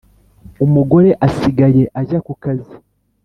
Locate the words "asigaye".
1.27-1.83